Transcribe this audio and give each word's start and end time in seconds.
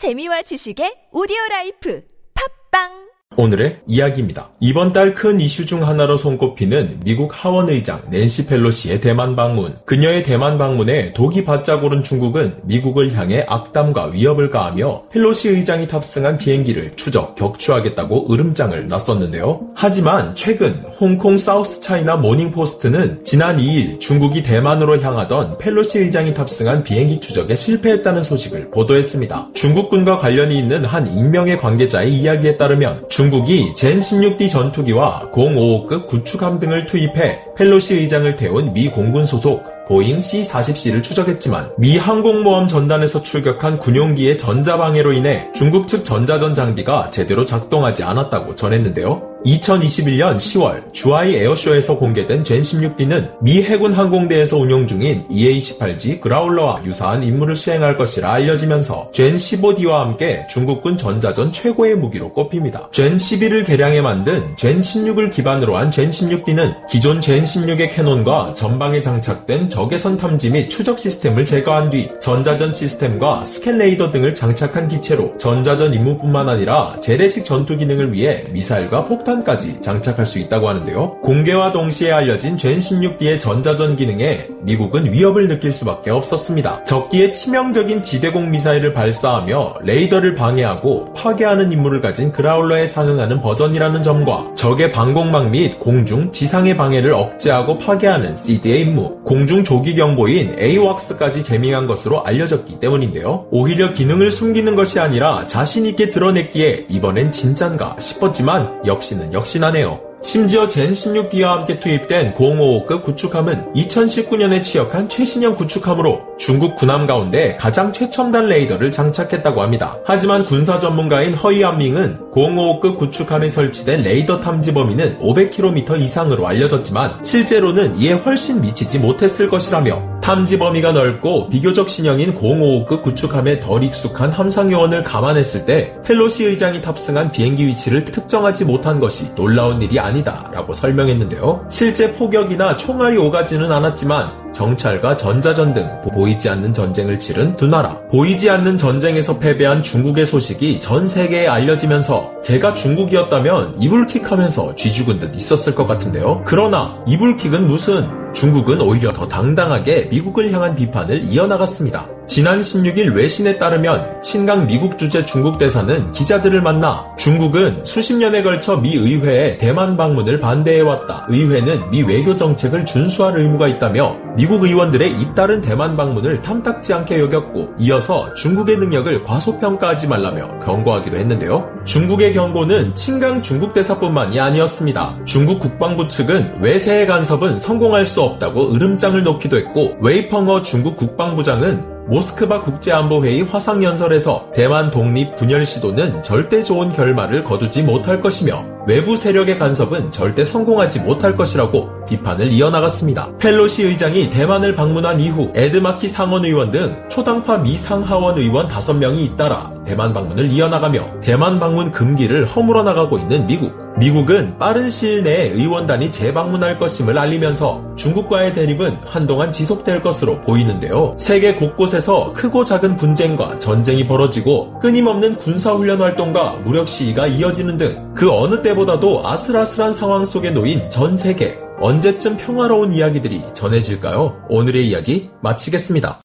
재미와 0.00 0.40
지식의 0.48 1.12
오디오 1.12 1.36
라이프. 1.50 2.00
팝빵 2.32 3.09
오늘의 3.36 3.78
이야기입니다. 3.86 4.50
이번 4.58 4.92
달 4.92 5.14
큰 5.14 5.40
이슈 5.40 5.64
중 5.64 5.86
하나로 5.86 6.16
손꼽히는 6.16 7.00
미국 7.04 7.30
하원 7.32 7.68
의장 7.68 8.00
낸시 8.10 8.46
펠로시의 8.48 9.00
대만 9.00 9.36
방문. 9.36 9.76
그녀의 9.84 10.24
대만 10.24 10.58
방문에 10.58 11.12
독이 11.12 11.44
바짝 11.44 11.84
오른 11.84 12.02
중국은 12.02 12.56
미국을 12.64 13.16
향해 13.16 13.44
악담과 13.48 14.06
위협을 14.06 14.50
가하며 14.50 15.02
펠로시 15.12 15.48
의장이 15.48 15.86
탑승한 15.86 16.38
비행기를 16.38 16.96
추적, 16.96 17.36
격추하겠다고 17.36 18.32
으름장을 18.32 18.88
놨었는데요. 18.88 19.60
하지만 19.76 20.34
최근 20.34 20.82
홍콩 20.98 21.38
사우스 21.38 21.80
차이나 21.80 22.16
모닝포스트는 22.16 23.22
지난 23.22 23.58
2일 23.58 24.00
중국이 24.00 24.42
대만으로 24.42 25.00
향하던 25.00 25.58
펠로시 25.58 26.00
의장이 26.00 26.34
탑승한 26.34 26.82
비행기 26.82 27.20
추적에 27.20 27.54
실패했다는 27.54 28.24
소식을 28.24 28.70
보도했습니다. 28.72 29.50
중국군과 29.54 30.16
관련이 30.16 30.58
있는 30.58 30.84
한 30.84 31.06
익명의 31.06 31.58
관계자의 31.58 32.12
이야기에 32.12 32.56
따르면 32.56 33.08
중국이 33.20 33.74
젠 33.74 33.98
16D 33.98 34.48
전투기와 34.48 35.28
055급 35.30 36.06
구축함 36.06 36.58
등을 36.58 36.86
투입해 36.86 37.49
펠로시 37.60 37.96
의장을 37.96 38.36
태운 38.36 38.72
미 38.72 38.88
공군 38.88 39.26
소속 39.26 39.62
보잉 39.86 40.20
C-40C를 40.20 41.02
추적했지만 41.02 41.72
미 41.76 41.98
항공모함 41.98 42.68
전단에서 42.68 43.22
출격한 43.22 43.80
군용기의 43.80 44.38
전자방해로 44.38 45.12
인해 45.12 45.48
중국 45.52 45.88
측 45.88 46.04
전자전 46.04 46.54
장비가 46.54 47.10
제대로 47.10 47.44
작동하지 47.44 48.04
않았다고 48.04 48.54
전했는데요. 48.54 49.28
2021년 49.44 50.36
10월 50.36 50.92
주하이 50.92 51.34
에어쇼에서 51.34 51.98
공개된 51.98 52.44
젠16D는 52.44 53.42
미 53.42 53.62
해군 53.62 53.94
항공대에서 53.94 54.58
운용 54.58 54.86
중인 54.86 55.24
EA-18G 55.30 56.20
그라울러와 56.20 56.84
유사한 56.84 57.22
임무를 57.22 57.56
수행할 57.56 57.96
것이라 57.96 58.30
알려지면서 58.34 59.10
젠15D와 59.12 59.92
함께 59.92 60.46
중국군 60.50 60.98
전자전 60.98 61.52
최고의 61.52 61.96
무기로 61.96 62.34
꼽힙니다. 62.34 62.90
젠11을 62.90 63.66
개량해 63.66 64.02
만든 64.02 64.54
젠16을 64.56 65.32
기반으로 65.32 65.78
한 65.78 65.90
젠16D는 65.90 66.86
기존 66.88 67.22
젠 67.22 67.44
16의 67.50 67.94
캐논과 67.94 68.54
전방에 68.54 69.00
장착된 69.00 69.68
적외선 69.70 70.16
탐지 70.16 70.50
및 70.50 70.68
추적 70.68 70.98
시스템을 70.98 71.44
제거한 71.44 71.90
뒤 71.90 72.10
전자전 72.20 72.74
시스템과 72.74 73.44
스캔 73.44 73.78
레이더 73.78 74.10
등을 74.10 74.34
장착한 74.34 74.88
기체로 74.88 75.36
전자전 75.38 75.94
임무뿐만 75.94 76.48
아니라 76.48 76.96
재래식 77.00 77.44
전투 77.44 77.76
기능을 77.76 78.12
위해 78.12 78.44
미사일과 78.50 79.04
폭탄 79.04 79.40
폭탄까지 79.40 79.80
장착할 79.80 80.26
수 80.26 80.38
있다고 80.38 80.68
하는데요. 80.68 81.20
공개와 81.22 81.72
동시에 81.72 82.12
알려진 82.12 82.56
젠16D의 82.56 83.40
전자전 83.40 83.96
기능에 83.96 84.48
미국은 84.62 85.12
위협을 85.12 85.48
느낄 85.48 85.72
수밖에 85.72 86.10
없었습니다. 86.10 86.84
적기에 86.84 87.32
치명적인 87.32 88.02
지대공 88.02 88.50
미사일을 88.50 88.92
발사하며 88.92 89.80
레이더를 89.82 90.34
방해하고 90.34 91.14
파괴하는 91.14 91.72
임무를 91.72 92.00
가진 92.00 92.32
그라울러에 92.32 92.86
상응하는 92.86 93.40
버전이라는 93.40 94.02
점과 94.02 94.52
적의 94.54 94.92
방공망 94.92 95.50
및 95.50 95.78
공중, 95.78 96.30
지상의 96.32 96.76
방해를 96.76 97.14
억제 97.14 97.39
하고 97.48 97.78
파괴하는 97.78 98.36
CD의 98.36 98.80
임무, 98.80 99.22
공중 99.24 99.62
조기 99.62 99.94
경보인 99.94 100.58
AWACS까지 100.58 101.44
재미한 101.44 101.86
것으로 101.86 102.24
알려졌기 102.24 102.80
때문인데요. 102.80 103.46
오히려 103.52 103.92
기능을 103.92 104.32
숨기는 104.32 104.74
것이 104.74 104.98
아니라 104.98 105.46
자신있게 105.46 106.10
드러냈기에 106.10 106.86
이번엔 106.90 107.30
진짠가 107.30 107.96
싶었지만 108.00 108.80
역시나 108.86 109.20
가치는 109.20 109.32
역시나네요. 109.32 110.09
심지어 110.22 110.68
젠 110.68 110.92
16D와 110.92 111.44
함께 111.44 111.78
투입된 111.78 112.34
055급 112.34 113.02
구축함은 113.04 113.72
2019년에 113.72 114.62
취역한 114.62 115.08
최신형 115.08 115.56
구축함으로 115.56 116.36
중국 116.38 116.76
군함 116.76 117.06
가운데 117.06 117.56
가장 117.56 117.92
최첨단 117.92 118.46
레이더를 118.46 118.90
장착했다고 118.90 119.62
합니다. 119.62 119.98
하지만 120.04 120.44
군사 120.44 120.78
전문가인 120.78 121.32
허이안밍은 121.32 122.32
055급 122.32 122.98
구축함에 122.98 123.48
설치된 123.48 124.02
레이더 124.02 124.40
탐지 124.40 124.74
범위는 124.74 125.18
500km 125.20 125.98
이상으로 126.00 126.46
알려졌지만 126.46 127.24
실제로는 127.24 127.96
이에 127.96 128.12
훨씬 128.12 128.60
미치지 128.60 128.98
못했을 128.98 129.48
것이라며 129.48 130.19
탐지 130.20 130.58
범위가 130.58 130.92
넓고 130.92 131.48
비교적 131.48 131.88
신형인 131.88 132.34
055급 132.38 133.02
구축함에 133.02 133.60
덜 133.60 133.82
익숙한 133.82 134.30
함상 134.30 134.70
요원을 134.70 135.02
감안했을 135.02 135.64
때 135.64 135.94
펠로시 136.04 136.44
의장이 136.44 136.82
탑승한 136.82 137.32
비행기 137.32 137.66
위치를 137.66 138.04
특정하지 138.04 138.64
못한 138.64 139.00
것이 139.00 139.34
놀라운 139.34 139.82
일이 139.82 139.98
아니다 139.98 140.50
라고 140.52 140.74
설명했는데요. 140.74 141.66
실제 141.68 142.12
포격이나 142.14 142.76
총알이 142.76 143.16
오가지는 143.16 143.72
않았지만 143.72 144.52
정찰과 144.52 145.16
전자전 145.16 145.74
등 145.74 145.88
보이지 146.12 146.48
않는 146.48 146.72
전쟁을 146.72 147.18
치른 147.20 147.56
두 147.56 147.66
나라. 147.66 147.98
보이지 148.10 148.50
않는 148.50 148.78
전쟁에서 148.78 149.38
패배한 149.38 149.82
중국의 149.82 150.26
소식이 150.26 150.80
전 150.80 151.06
세계에 151.06 151.46
알려지면서 151.46 152.42
제가 152.42 152.74
중국이었다면 152.74 153.76
이불킥 153.80 154.30
하면서 154.30 154.74
쥐죽은 154.74 155.18
듯 155.18 155.36
있었을 155.36 155.74
것 155.74 155.86
같은데요. 155.86 156.42
그러나 156.44 156.98
이불킥은 157.06 157.66
무슨 157.66 158.19
중국은 158.32 158.80
오히려 158.80 159.12
더 159.12 159.26
당당하게 159.28 160.06
미국을 160.10 160.52
향한 160.52 160.76
비판을 160.76 161.22
이어나갔습니다. 161.24 162.19
지난 162.30 162.60
16일 162.60 163.16
외신에 163.16 163.58
따르면 163.58 164.22
친강 164.22 164.68
미국 164.68 165.00
주재 165.00 165.26
중국 165.26 165.58
대사는 165.58 166.12
기자들을 166.12 166.62
만나 166.62 167.04
중국은 167.18 167.84
수십 167.84 168.14
년에 168.14 168.44
걸쳐 168.44 168.76
미 168.76 168.94
의회에 168.94 169.58
대만 169.58 169.96
방문을 169.96 170.38
반대해왔다. 170.38 171.26
의회는 171.28 171.90
미 171.90 172.04
외교 172.04 172.36
정책을 172.36 172.86
준수할 172.86 173.36
의무가 173.36 173.66
있다며 173.66 174.16
미국 174.36 174.62
의원들의 174.62 175.10
잇따른 175.20 175.60
대만 175.60 175.96
방문을 175.96 176.40
탐탁지 176.40 176.94
않게 176.94 177.18
여겼고 177.18 177.70
이어서 177.80 178.32
중국의 178.34 178.76
능력을 178.76 179.24
과소평가하지 179.24 180.06
말라며 180.06 180.60
경고하기도 180.60 181.16
했는데요. 181.16 181.68
중국의 181.84 182.32
경고는 182.34 182.94
친강 182.94 183.42
중국 183.42 183.72
대사뿐만이 183.72 184.38
아니었습니다. 184.38 185.18
중국 185.24 185.58
국방부 185.58 186.06
측은 186.06 186.60
외세의 186.60 187.08
간섭은 187.08 187.58
성공할 187.58 188.06
수 188.06 188.22
없다고 188.22 188.72
으름장을 188.72 189.20
놓기도 189.20 189.56
했고 189.56 189.96
웨이펑어 190.00 190.62
중국 190.62 190.96
국방부장은 190.96 191.98
모스크바 192.10 192.62
국제안보회의 192.62 193.42
화상연설에서 193.42 194.50
대만 194.52 194.90
독립 194.90 195.36
분열 195.36 195.64
시도는 195.64 196.24
절대 196.24 196.64
좋은 196.64 196.92
결말을 196.92 197.44
거두지 197.44 197.82
못할 197.84 198.20
것이며 198.20 198.66
외부 198.88 199.16
세력의 199.16 199.58
간섭은 199.58 200.10
절대 200.10 200.44
성공하지 200.44 201.00
못할 201.00 201.36
것이라고 201.36 202.04
비판을 202.06 202.50
이어나갔습니다. 202.50 203.36
펠로시 203.38 203.84
의장이 203.84 204.30
대만을 204.30 204.74
방문한 204.74 205.20
이후 205.20 205.52
에드마키 205.54 206.08
상원 206.08 206.44
의원 206.44 206.72
등 206.72 207.00
초당파 207.08 207.58
미 207.58 207.78
상하원 207.78 208.38
의원 208.38 208.66
5명이 208.66 209.20
잇따라 209.20 209.72
대만 209.90 210.12
방문을 210.12 210.52
이어나가며 210.52 211.18
대만 211.20 211.58
방문 211.58 211.90
금기를 211.90 212.46
허물어 212.46 212.84
나가고 212.84 213.18
있는 213.18 213.48
미국. 213.48 213.76
미국은 213.98 214.56
빠른 214.56 214.88
시일 214.88 215.24
내에 215.24 215.48
의원단이 215.48 216.12
재방문할 216.12 216.78
것임을 216.78 217.18
알리면서 217.18 217.96
중국과의 217.96 218.54
대립은 218.54 218.98
한동안 219.04 219.50
지속될 219.50 220.00
것으로 220.02 220.40
보이는데요. 220.42 221.16
세계 221.18 221.56
곳곳에서 221.56 222.32
크고 222.34 222.62
작은 222.64 222.96
분쟁과 222.96 223.58
전쟁이 223.58 224.06
벌어지고 224.06 224.78
끊임없는 224.78 225.38
군사훈련 225.38 226.00
활동과 226.00 226.60
무력 226.64 226.88
시위가 226.88 227.26
이어지는 227.26 227.76
등 227.76 228.10
그 228.20 228.30
어느 228.30 228.60
때보다도 228.60 229.26
아슬아슬한 229.26 229.94
상황 229.94 230.26
속에 230.26 230.50
놓인 230.50 230.90
전 230.90 231.16
세계 231.16 231.58
언제쯤 231.80 232.36
평화로운 232.36 232.92
이야기들이 232.92 233.42
전해질까요? 233.54 234.44
오늘의 234.50 234.86
이야기 234.86 235.30
마치겠습니다. 235.40 236.20